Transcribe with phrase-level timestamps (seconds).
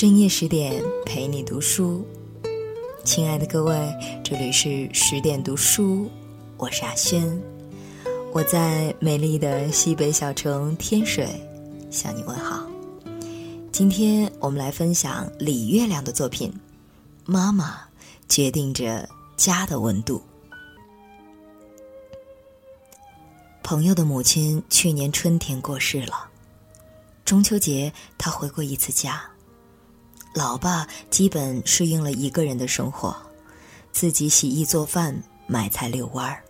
[0.00, 2.02] 深夜十点陪你读书，
[3.04, 3.94] 亲爱的各位，
[4.24, 6.10] 这里是十点读书，
[6.56, 7.38] 我是阿轩，
[8.32, 11.28] 我在美丽的西北小城天水
[11.90, 12.66] 向你问好。
[13.70, 16.50] 今天我们来分享李月亮的作品
[17.26, 17.80] 《妈妈
[18.26, 20.22] 决定着家的温度》。
[23.62, 26.26] 朋友的母亲去年春天过世了，
[27.22, 29.29] 中秋节他回过一次家。
[30.32, 33.16] 老爸基本适应了一个人的生活，
[33.92, 36.42] 自己洗衣做饭、买菜遛弯儿。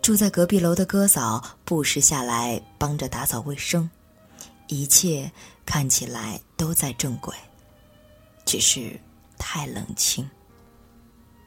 [0.00, 3.88] 住在隔壁楼的哥嫂不时下来帮着打扫卫生，
[4.68, 5.30] 一切
[5.66, 7.34] 看起来都在正轨，
[8.46, 8.98] 只是
[9.36, 10.28] 太冷清。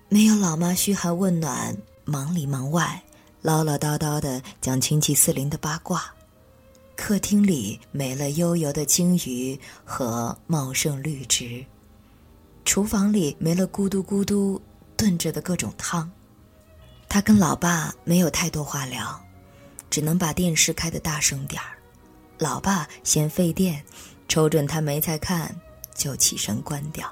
[0.10, 3.02] 没有老妈嘘寒问暖、忙里忙外、
[3.42, 6.14] 唠唠叨叨的讲亲戚四邻的八卦。
[7.02, 11.66] 客厅里没了悠游的鲸鱼和茂盛绿植，
[12.64, 14.62] 厨房里没了咕嘟咕嘟
[14.96, 16.10] 炖着的各种汤。
[17.10, 19.20] 他跟老爸没有太多话聊，
[19.90, 21.76] 只能把电视开得大声点儿。
[22.38, 23.84] 老爸嫌费电，
[24.28, 25.54] 瞅准他没在看，
[25.96, 27.12] 就起身关掉。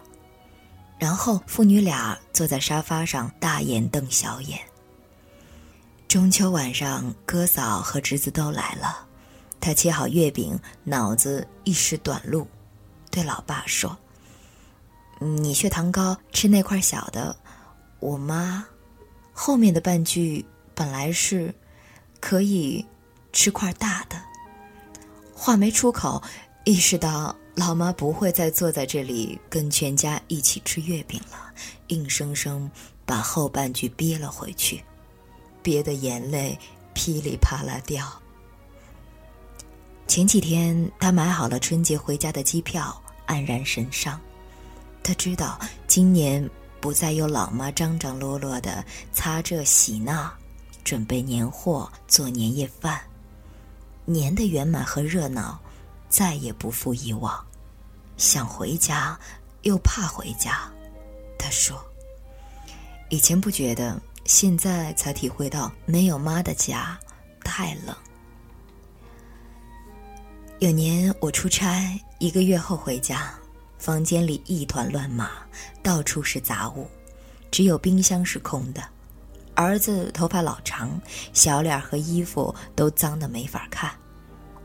[1.00, 4.60] 然后父女俩坐在沙发上大眼瞪小眼。
[6.08, 9.08] 中秋晚上，哥嫂和侄子都来了。
[9.62, 12.48] 他切好月饼，脑子一时短路，
[13.12, 13.98] 对老爸说
[15.20, 17.36] ：“你血糖高，吃那块小的。”
[18.00, 18.66] 我妈
[19.34, 21.54] 后面的半句本来是
[22.22, 22.86] 可以
[23.34, 24.16] 吃块大的，
[25.36, 26.24] 话没出口，
[26.64, 31.54] 意识到老妈不会再坐在这里跟全家一起吃月饼了，
[31.88, 32.72] 硬生生
[33.06, 34.82] 把后半句憋了回去，
[35.62, 36.58] 憋得眼泪
[36.94, 38.08] 噼里啪啦掉。
[40.10, 44.20] 前几天，他买好了春节回家的机票，黯然神伤。
[45.04, 46.50] 他知道今年
[46.82, 48.84] 不再有老妈张张罗罗的
[49.14, 50.34] 擦这洗那，
[50.84, 53.00] 准备年货做年夜饭，
[54.04, 55.60] 年的圆满和热闹
[56.10, 57.46] 再也不复以往。
[58.18, 59.18] 想回家，
[59.62, 60.68] 又怕回家。
[61.38, 61.80] 他说
[63.10, 67.00] ：“以前不觉得，现在才体会到没有妈的家
[67.44, 67.96] 太冷。”
[70.60, 73.34] 有年我出差，一个月后回家，
[73.78, 75.32] 房间里一团乱麻，
[75.82, 76.86] 到处是杂物，
[77.50, 78.84] 只有冰箱是空的。
[79.56, 81.00] 儿子头发老长，
[81.32, 83.90] 小脸和衣服都脏得没法看。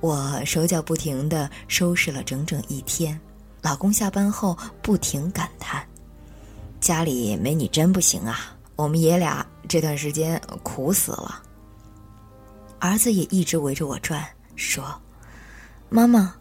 [0.00, 3.18] 我手脚不停地收拾了整整一天。
[3.62, 5.86] 老公下班后不停感叹
[6.80, 8.56] ：“家里没你真不行啊！
[8.74, 11.40] 我们爷俩这段时间苦死了。”
[12.80, 15.00] 儿子也一直围着我转，说。
[15.88, 16.34] 妈妈，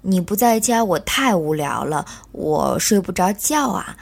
[0.00, 3.96] 你不在家，我太无聊了，我睡不着觉啊！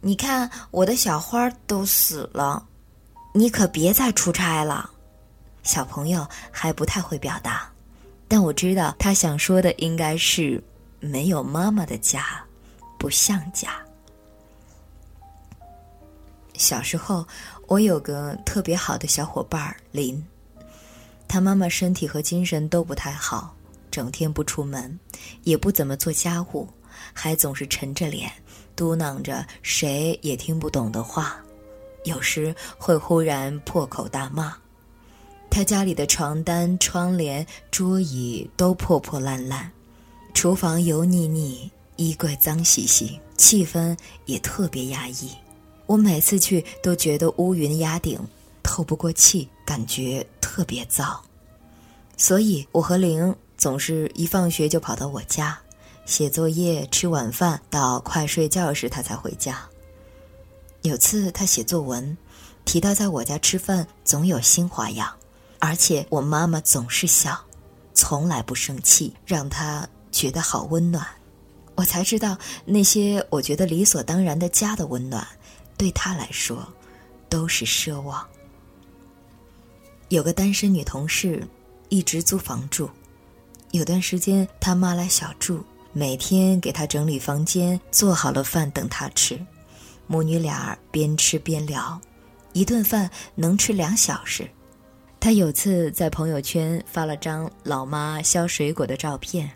[0.00, 2.64] 你看我的小花都死了，
[3.32, 4.90] 你可别再出差了。
[5.62, 7.68] 小朋友还不太会表达，
[8.28, 10.62] 但我知道他想说的应该是
[11.00, 12.44] 没有妈妈的家，
[12.98, 13.70] 不像家。
[16.54, 17.26] 小时候，
[17.66, 20.24] 我有个特别好的小伙伴林，
[21.26, 23.55] 他妈妈身体和精神都不太好。
[23.96, 25.00] 整天不出门，
[25.44, 26.68] 也不怎么做家务，
[27.14, 28.30] 还总是沉着脸，
[28.76, 31.42] 嘟囔着谁也听不懂的话，
[32.04, 34.54] 有时会忽然破口大骂。
[35.48, 39.72] 他家里的床单、窗帘、桌椅都破破烂烂，
[40.34, 43.96] 厨房油腻腻，衣柜脏兮兮，气氛
[44.26, 45.30] 也特别压抑。
[45.86, 48.20] 我每次去都觉得乌云压顶，
[48.62, 51.18] 透不过气，感觉特别糟。
[52.18, 53.34] 所以，我和玲。
[53.66, 55.58] 总是一放学就跑到我家，
[56.04, 59.60] 写作业、吃晚饭，到快睡觉时他才回家。
[60.82, 62.16] 有次他写作文，
[62.64, 65.12] 提到在我家吃饭总有新花样，
[65.58, 67.36] 而且我妈妈总是笑，
[67.92, 71.04] 从来不生气，让他觉得好温暖。
[71.74, 75.26] 我才知道那些我觉得理所当然的家的温暖，
[75.76, 76.64] 对他来说
[77.28, 78.24] 都是奢望。
[80.08, 81.44] 有个单身女同事，
[81.88, 82.88] 一直租房住。
[83.76, 85.62] 有段时间，他妈来小住，
[85.92, 89.38] 每天给他整理房间，做好了饭等他吃。
[90.06, 92.00] 母女俩边吃边聊，
[92.54, 94.48] 一顿饭能吃两小时。
[95.20, 99.50] 他有次在朋友圈发了张老妈削水果的照片。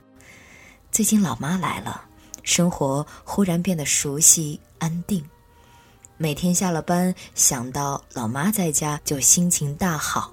[0.93, 2.05] 最近老妈来了，
[2.43, 5.25] 生活忽然变得熟悉安定。
[6.19, 10.31] 每天下了班，想到老妈在家，就心情大好。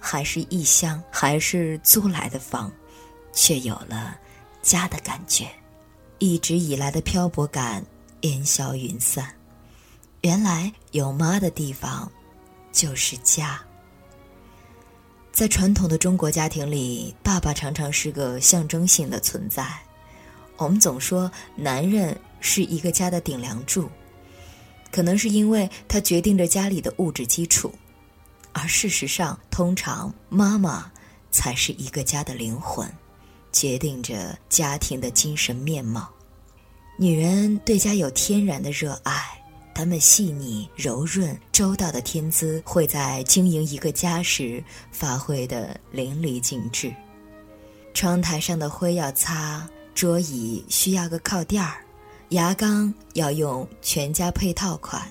[0.00, 2.72] 还是异乡，还是租来的房。
[3.32, 4.16] 却有了
[4.62, 5.48] 家的感觉，
[6.18, 7.84] 一直以来的漂泊感
[8.22, 9.34] 烟消云散。
[10.20, 12.10] 原来有妈的地方，
[12.70, 13.60] 就是家。
[15.32, 19.66] 在传统的中国家庭里，爸爸常常是个象征性的存在。
[20.58, 23.90] 我们总说男人是一个家的顶梁柱，
[24.92, 27.72] 可能是因为他决定着家里的物质基础，
[28.52, 30.92] 而事实上，通常妈妈
[31.30, 32.86] 才是一个家的灵魂，
[33.52, 36.08] 决定着家庭的精神面貌。
[36.98, 39.22] 女人对家有天然的热爱。
[39.74, 46.94] 她们细腻、柔润、周到的天资，会在经营一个家时发挥的淋漓尽致。
[47.94, 51.82] 窗台上的灰要擦，桌椅需要个靠垫儿，
[52.28, 55.10] 牙缸要用全家配套款，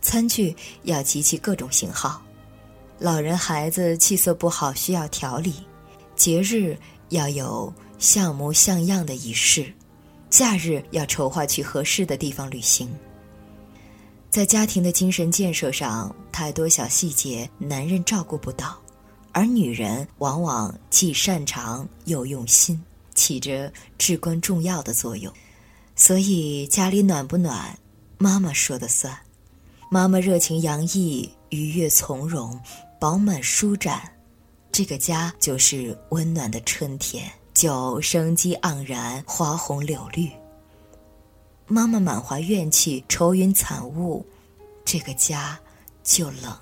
[0.00, 2.22] 餐具要集齐各种型号，
[2.96, 5.54] 老人孩子气色不好需要调理，
[6.14, 6.78] 节日
[7.10, 9.72] 要有像模像样的仪式，
[10.28, 12.88] 假日要筹划去合适的地方旅行。
[14.30, 18.78] 在家庭的精神建设上，太多小细节男人照顾不到，
[19.32, 22.80] 而女人往往既擅长又用心，
[23.14, 25.32] 起着至关重要的作用。
[25.96, 27.76] 所以家里暖不暖，
[28.18, 29.18] 妈妈说的算。
[29.90, 32.56] 妈妈热情洋溢、愉悦从容、
[33.00, 34.08] 饱满舒展，
[34.72, 40.30] 这个家就是温暖的春天，就生机盎然、花红柳绿。
[41.66, 44.24] 妈妈满怀怨气、愁云惨雾，
[44.84, 45.58] 这个家
[46.02, 46.52] 就冷；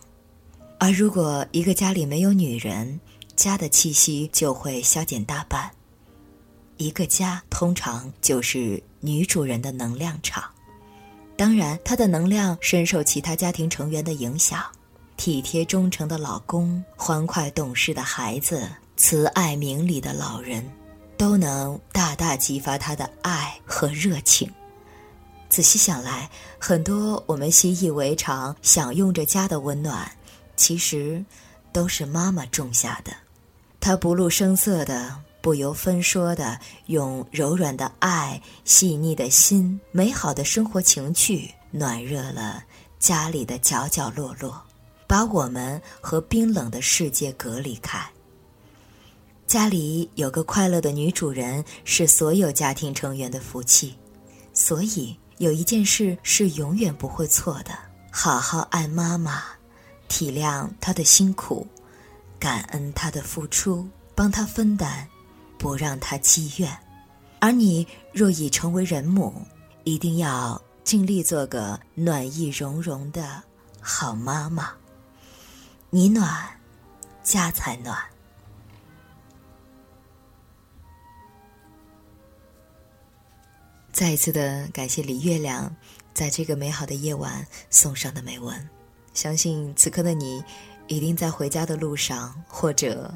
[0.79, 2.99] 而如果一个家里没有女人，
[3.37, 5.71] 家的气息就会消减大半。
[6.77, 10.45] 一个家通常就是女主人的能量场，
[11.37, 14.65] 当然，她的能量深受其他家庭成员的影响。
[15.19, 20.65] 体贴忠诚的老公、欢快懂事的孩子、慈爱明理的老人，
[21.17, 24.49] 都能大大激发她的爱和热情。
[25.49, 30.09] 仔细想来，很多我们习以为常、享用着家的温暖，
[30.57, 31.23] 其实
[31.73, 33.13] 都是妈妈种下的。
[33.81, 42.63] 她不露声色的、不由分说的，用柔软的爱、细腻的心、美好的生活情趣，暖热了
[43.01, 44.63] 家里的角角落落，
[45.09, 48.09] 把我们和冰冷的世界隔离开。
[49.49, 53.97] 家里有个快乐的女主人，是所有家庭成员的福气，
[54.53, 55.19] 所以。
[55.39, 57.71] 有一件事是永远不会错的：
[58.11, 59.45] 好好爱妈妈，
[60.09, 61.65] 体谅她的辛苦，
[62.41, 65.07] 感恩她的付出，帮她分担，
[65.57, 66.77] 不让她积怨。
[67.39, 69.33] 而你若已成为人母，
[69.85, 73.41] 一定要尽力做个暖意融融的
[73.81, 74.73] 好妈妈。
[75.91, 76.31] 你暖，
[77.23, 77.99] 家才暖。
[83.91, 85.75] 再一次的感谢李月亮，
[86.13, 88.69] 在这个美好的夜晚送上的美文。
[89.15, 90.45] 相信此刻的你，
[90.89, 93.11] 一定在回家的路上，或者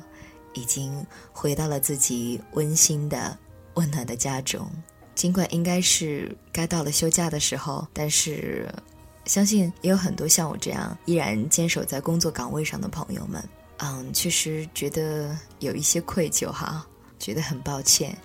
[0.55, 3.39] 已经回到了自己温馨的、
[3.75, 4.67] 温暖的家中。
[5.15, 8.75] 尽管应该是该到了休假的时候，但是
[9.25, 13.43] 相信也有很多像我这样依然坚守在工作岗位上的朋友们。
[13.79, 16.87] 嗯，确实觉得有一些愧疚哈，
[17.19, 18.17] 觉得很抱歉。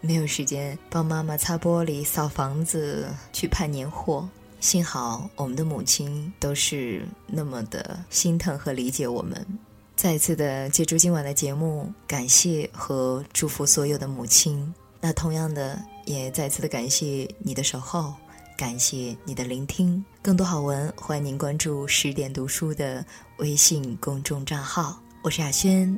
[0.00, 4.28] 没有时间帮妈妈擦玻璃、扫房子、去盼年货。
[4.60, 9.46] 幸好我们的母亲都是那么的心疼和理解我们。
[9.94, 14.74] 再一次的借助今晚的节目，感谢和祝福所有的母亲。
[15.00, 18.14] 那同样的，也再次的感谢你的守候，
[18.58, 20.04] 感谢你的聆听。
[20.20, 25.00] 更多好文，欢迎您关注十点读书的微信公众账号。
[25.22, 25.96] 我是亚轩，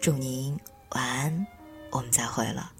[0.00, 0.58] 祝您
[0.88, 1.46] 晚安，
[1.92, 2.73] 我们再会了。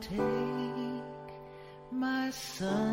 [0.00, 1.02] take
[1.90, 2.87] my son.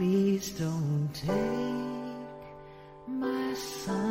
[0.00, 1.28] Please don't take
[3.06, 4.09] my sunshine